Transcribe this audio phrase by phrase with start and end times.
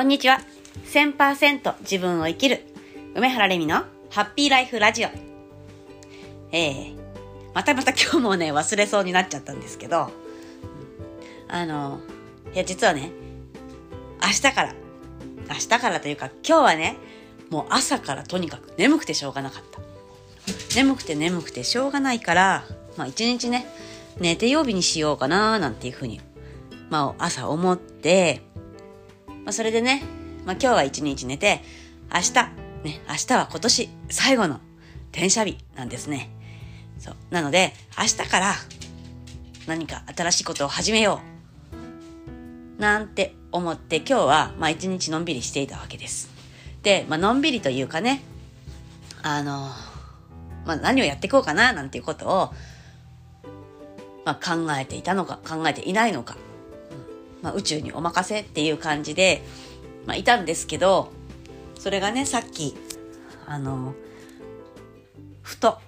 [0.00, 0.40] こんにちは。
[0.94, 2.64] 1000%自分を生きる
[3.14, 5.08] 梅原レミのハッピーライフラジオ。
[6.52, 6.96] えー、
[7.54, 10.10] またまた今日もね、忘れそうになっちゃったんですけど、
[11.48, 12.00] あの、
[12.54, 13.10] いや、実はね、
[14.22, 14.74] 明日から、
[15.50, 16.96] 明日からというか今日はね、
[17.50, 19.80] もう朝からとにかく眠くてしょうがなかった。
[20.76, 22.64] 眠くて眠くてしょうがないから、
[22.96, 23.66] まあ一日ね、
[24.18, 26.22] 寝て曜日にしようかななんていうふうに、
[26.88, 28.48] まあ朝思って、
[29.44, 30.02] まあそれでね、
[30.44, 31.62] まあ今日は一日寝て、
[32.12, 32.32] 明日、
[32.84, 34.60] ね、明日は今年最後の
[35.12, 36.30] 転写日なんですね。
[36.98, 37.16] そう。
[37.30, 38.54] なので、明日から
[39.66, 41.20] 何か新しいことを始めよ
[42.78, 42.80] う。
[42.80, 46.30] なんて思って今日は、まあ一日のんびりしていたわけです。
[46.82, 48.22] で、まあのんびりというかね、
[49.22, 49.70] あの、
[50.66, 52.54] まあ何をやっていこうかななんていうことを、
[54.24, 56.36] まあ、考えていたのか考えていないのか、
[57.42, 59.42] まあ、宇宙にお任せっていう感じで、
[60.06, 61.12] まあ、いたんですけど
[61.78, 62.76] それがねさっき
[63.46, 63.94] あの
[65.42, 65.78] ふと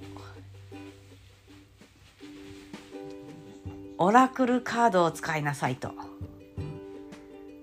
[3.99, 5.93] オラクルカードを使いなさいと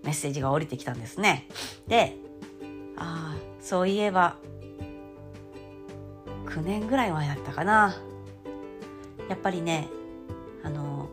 [0.03, 1.47] メッセージが降りてきたんですね。
[1.87, 2.15] で
[2.95, 4.37] ああそういえば
[6.45, 7.95] 9年ぐらい前だったかな
[9.27, 9.87] やっぱりね
[10.63, 11.09] あの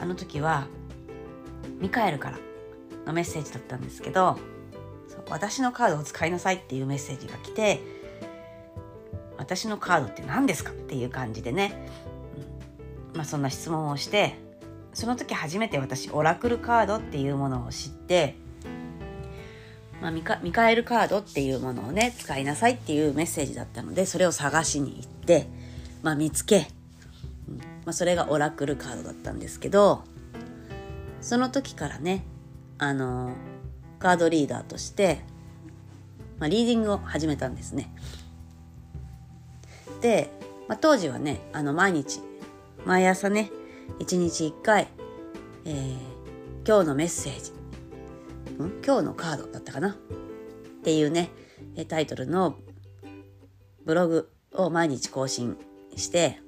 [0.00, 0.66] あの時は
[1.80, 2.38] ミカエルから
[3.06, 4.38] のメッセージだったんですけど
[5.28, 7.80] 私のカードを使いなさいっていうメッセージが来て
[9.38, 11.88] 私のカードって何ですかっていう感じでね、
[13.14, 14.34] まあそんな質問をして
[14.94, 18.34] その時初めて私オラクルカードっていうものを知って、
[20.00, 25.48] まあ、ミカミカエルカードっていうものをね使いなさいっていうメッセージだったのでそれを探しに行って、
[26.02, 26.68] まあ、見つけ
[27.86, 30.02] まあ、それがオラクルカードだったんですけど
[31.20, 32.24] その時からね
[32.78, 33.32] あの
[34.00, 35.20] カードリーダーとして、
[36.38, 37.94] まあ、リーディングを始めたんですね。
[40.02, 40.30] で、
[40.68, 42.20] まあ、当時はねあの毎日
[42.84, 43.50] 毎朝ね
[44.00, 44.88] 1日1回、
[45.64, 45.96] えー、
[46.66, 47.52] 今日のメッセージ
[48.62, 48.82] ん？
[48.84, 49.90] 今日のカードだったかな？
[49.90, 49.92] っ
[50.84, 51.30] ていうね
[51.88, 52.56] タイトルの
[53.84, 55.56] ブログを毎日更新
[55.96, 56.40] して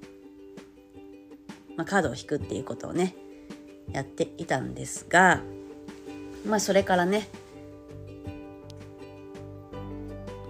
[1.78, 3.14] まあ、カードを引くっていうことをね
[3.92, 5.40] やっていたんですが
[6.44, 7.28] まあそれからね、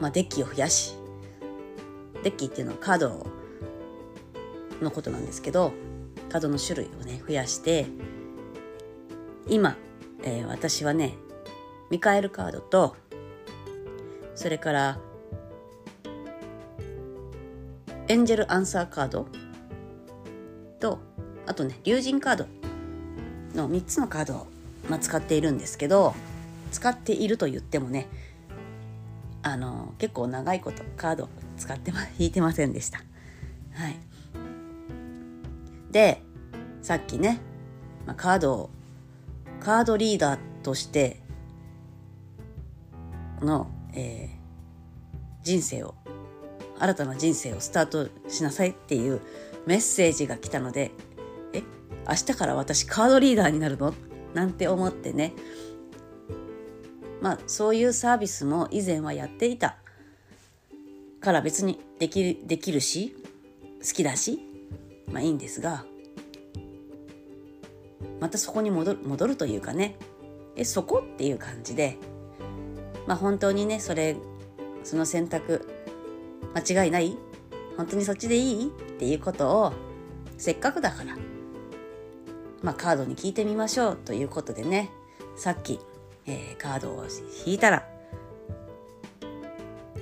[0.00, 0.94] まあ、デッキを増やし
[2.24, 3.26] デッキっていうのはカード
[4.80, 5.72] のことなんですけど
[6.30, 7.86] カードの種類をね増やして
[9.46, 9.76] 今、
[10.22, 11.14] えー、私はね
[11.90, 12.96] ミカエルカードと
[14.34, 14.98] それから
[18.08, 19.28] エンジェルアンサーカード
[20.80, 21.07] と
[21.48, 22.46] あとね龍神カード
[23.54, 24.46] の3つのカードを、
[24.90, 26.14] まあ、使っているんですけど
[26.70, 28.06] 使っていると言ってもね
[29.42, 32.98] あの結構長いことカード使ってま引いてませんでした。
[32.98, 33.96] はい、
[35.90, 36.22] で
[36.82, 37.40] さっきね、
[38.06, 38.70] まあ、カードを
[39.60, 41.22] カードリーダーとして
[43.40, 45.94] の、えー、人生を
[46.78, 49.22] 新たな人生をスタートしなさいっていう
[49.66, 50.90] メッセージが来たので
[52.08, 53.94] 明日から私カードリーダーになるの？
[54.32, 55.34] なんて思ってね。
[57.20, 59.76] まあそういうサービスも以前はやっていた。
[61.20, 63.16] から別にできるできるし
[63.80, 64.38] 好きだし
[65.12, 65.84] まあいいんですが。
[68.20, 69.96] またそこに戻る戻るというかね。
[70.56, 71.04] えそこ？
[71.04, 71.98] っていう感じで。
[73.06, 74.16] まあ本当にねそれ
[74.82, 75.68] その選択
[76.54, 77.16] 間違いない？
[77.76, 78.68] 本当にそっちでいい？
[78.68, 79.72] っていうことを
[80.38, 81.16] せっかくだから。
[82.62, 84.90] まあ、カードに聞いてみましょうということでね。
[85.36, 85.78] さっき、
[86.26, 87.06] えー、カードを
[87.46, 87.86] 引いたら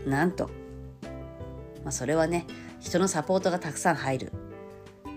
[0.06, 0.49] なんと、
[1.83, 2.47] まあ、それはね
[2.81, 4.33] 人のサポートがたくさん入る。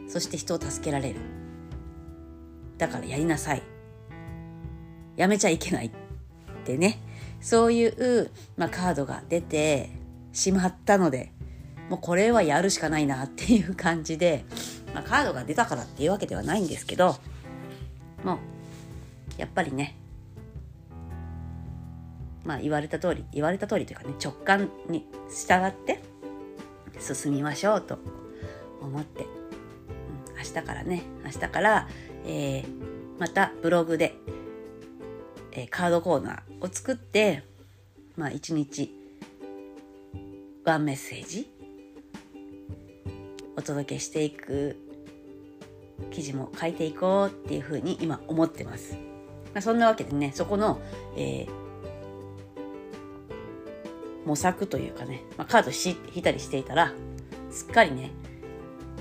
[0.07, 1.19] そして人を助けられる。
[2.77, 3.63] だからやりなさい。
[5.15, 5.91] やめちゃいけないっ
[6.65, 6.99] てね。
[7.41, 9.91] そういう、まあ、カードが出て
[10.33, 11.31] しまったので
[11.89, 14.45] もうこれはやるしかないなっていう感じで、
[14.93, 17.15] まあ、カードが出たからっていうわけではないんですけど
[18.23, 18.37] もう
[19.37, 19.95] やっぱりね
[22.45, 26.01] まあ言われた通り言われた通りというかね直感に従って
[26.99, 27.99] 進みましょうと
[28.81, 29.29] 思って、うん、
[30.37, 31.87] 明日からね明日から、
[32.25, 34.15] えー、またブログで、
[35.51, 37.43] えー、カードコーナーを作って
[38.15, 38.91] まあ一日
[40.65, 41.49] ワンメッセージ
[43.55, 44.77] お届けしていく
[46.11, 48.93] 記事も書いていこうっていうふうに今思ってます。
[49.53, 50.79] まあ、そんなわけでね、そこの、
[51.15, 51.47] えー、
[54.25, 56.93] 模索というかね、まあ、カード引いたりしていたら、
[57.49, 58.11] すっかりね、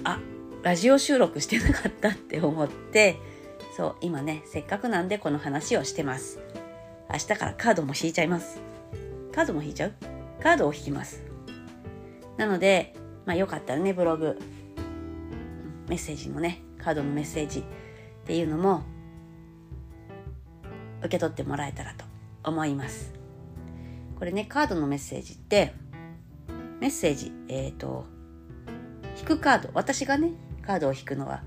[0.05, 0.21] あ、
[0.63, 3.17] ラジオ収録してなかったって思って、
[3.77, 6.41] そう、今ね、せっかくなんでこの話をしてます。
[7.11, 8.59] 明日からカードも引いちゃいます。
[9.33, 9.93] カードも引いちゃう？
[10.43, 11.23] カードを引きます。
[12.37, 14.39] なので、まあよかったらね、ブログ、
[15.89, 17.63] メッセージもね、カードのメッセージっ
[18.25, 18.83] ていうのも
[21.01, 22.07] 受け取ってもらえたらと
[22.43, 23.13] 思います。
[24.19, 25.75] これね、カードのメッセージって、
[26.81, 28.07] メッセージ、えっ、ー、と、
[29.19, 30.33] 引くカード、私がね、
[30.63, 31.43] カードを引くのは、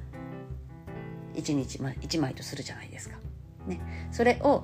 [1.34, 3.18] 1日、まあ、1枚とするじゃないですか。
[3.66, 3.82] ね。
[4.12, 4.64] それを、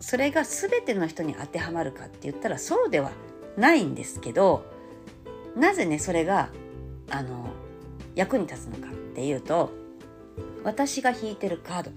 [0.00, 3.12] それが全ての人に当てはまるかって言ったらそうでは
[3.56, 4.66] ないんですけど、
[5.54, 6.50] なぜね、それが、
[7.10, 7.61] あの、
[8.14, 9.70] 役に立つのかっていうと、
[10.64, 11.90] 私が引いてるカード、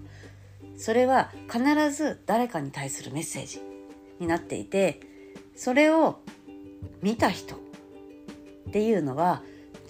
[0.78, 3.62] それは必ず誰かに対するメッセージ
[4.20, 5.00] になっていて
[5.56, 6.20] それを
[7.02, 7.60] 見た人っ
[8.72, 9.42] ていうのは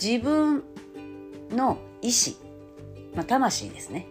[0.01, 0.63] 自分
[1.51, 2.37] の意志、
[3.15, 4.07] まあ、魂ですね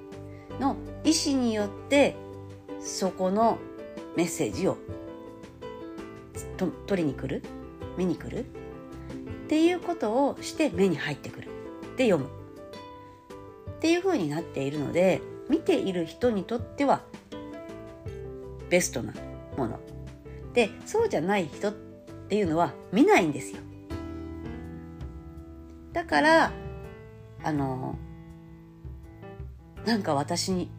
[0.60, 2.16] の意志によって
[2.80, 3.58] そこの
[4.16, 4.78] メッセージを
[6.56, 7.42] と取りに来る
[7.96, 8.44] 見に来るっ
[9.48, 11.43] ていうことをして目に入ってくる。
[11.96, 12.30] で読む。
[13.70, 17.02] っていうふうになっているので見ている人にとっては
[18.70, 19.12] ベストな
[19.56, 19.78] もの。
[20.54, 21.72] でそうじゃない人っ
[22.28, 23.58] ていうのは見ないんですよ。
[25.92, 26.52] だから
[27.42, 27.96] あの
[29.84, 30.70] なんか私に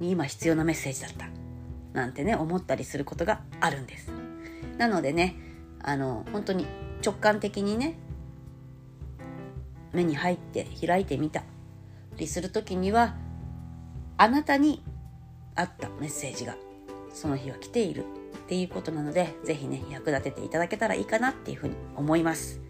[0.00, 1.26] 今必要なメッセージだった。
[1.92, 4.12] なんてね思ったりすることがあるんです。
[4.78, 5.36] なのでね
[5.82, 6.66] あの本当に
[7.04, 7.98] 直感的にね
[9.92, 11.42] 目に入って開いてみた
[12.16, 13.14] りする時には
[14.16, 14.82] あなたに
[15.54, 16.56] 合ったメッセージが
[17.12, 22.60] その日は来ているっていうことなので、ぜひね、役立てていただけたらいいかなっていうふうに思います。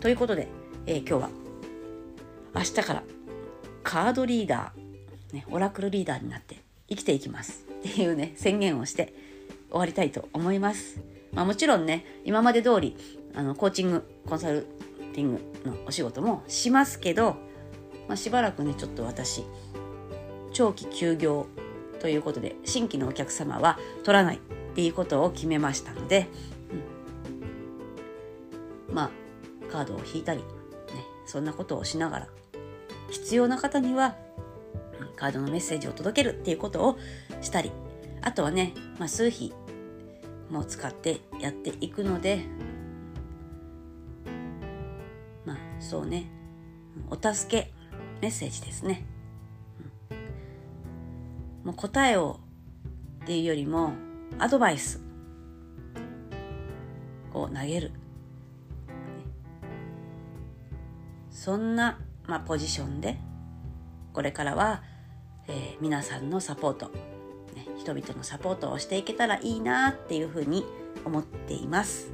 [0.00, 0.48] ということで、
[0.86, 1.30] えー、今日は
[2.54, 3.02] 明日から
[3.82, 6.56] カードリーダー、ね、オラクルリーダーになって
[6.88, 9.14] 生きていきますっていうね、宣言をして
[9.70, 11.00] 終わりたいと思います。
[11.32, 12.96] まあもちろんね、今まで通り、
[13.34, 14.66] あの、コーチング、コンサル
[15.12, 17.36] ティングのお仕事もしますけど、
[18.08, 19.44] まあ、しばらくね、ちょっと私、
[20.52, 21.46] 長期休業
[22.00, 24.36] ということで、新規のお客様は取らない
[24.72, 26.28] っていうことを決めましたので、
[28.88, 29.10] うん、まあ
[29.70, 30.44] カードを引いたり、ね、
[31.26, 32.28] そんなことをしながら
[33.10, 34.16] 必要な方には
[35.16, 36.98] カードのメッセージを届けるっていうことを
[37.40, 37.72] したり
[38.20, 39.52] あとはね、まあ、数日
[40.50, 42.44] も使ってやっていくので
[45.82, 46.30] そうね。
[47.10, 47.72] お助け
[48.20, 49.04] メッセージですね、
[51.62, 52.38] うん、もう答えを
[53.24, 53.92] っていうよりも
[54.38, 55.02] アドバイス。
[57.34, 57.92] を投げる。
[61.30, 63.18] そんな、まあ、ポジションで、
[64.12, 64.82] これからは、
[65.48, 66.86] えー、皆さんのサポート、
[67.54, 70.64] ね、人々のサポートをしていけたらいいなっていうふうに
[71.04, 72.12] 思っています。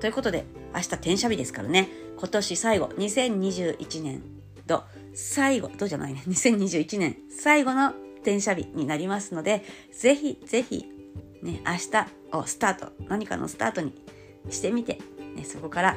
[0.00, 0.44] ということで、
[0.74, 4.22] 明日転写日ですからね、今年最後、2021年
[4.66, 4.84] 度
[5.14, 9.62] 最後、どうじゃないね、 2021年最後の転写日になりますので、
[9.92, 10.86] ぜひぜひ
[11.42, 13.92] ね、明日をスタート、何かのスタートに
[14.50, 14.98] してみて、
[15.36, 15.96] ね、そこから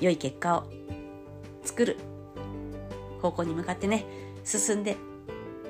[0.00, 0.64] 良い結果を
[1.64, 1.96] 作る
[3.20, 4.06] 方向に向かってね、
[4.44, 4.96] 進んで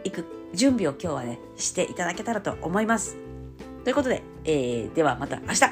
[0.04, 3.16] いく準備を今日はね、していただけたらと思います。
[3.84, 5.64] ということで、えー、ではまた明日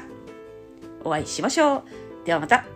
[1.03, 1.83] お会いしましょう。
[2.25, 2.74] ではまた。